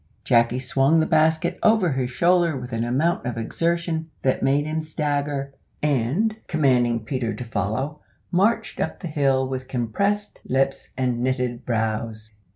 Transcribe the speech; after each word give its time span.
Jacky 0.23 0.57
swung 0.57 0.99
the 0.99 1.05
basket 1.05 1.59
over 1.61 1.91
his 1.91 2.09
shoulder 2.09 2.57
with 2.57 2.73
an 2.73 2.83
amount 2.83 3.23
of 3.23 3.37
exertion 3.37 4.09
that 4.23 4.41
made 4.41 4.65
him 4.65 4.81
stagger, 4.81 5.53
and, 5.83 6.37
commanding 6.47 7.01
Peter 7.05 7.35
to 7.35 7.43
follow, 7.45 8.01
marched 8.31 8.79
up 8.79 9.01
the 9.01 9.07
hill 9.07 9.47
with 9.47 9.67
compressed 9.67 10.39
lips 10.43 10.89
and 10.97 11.19
knitted 11.21 11.67
brows. 11.67 12.31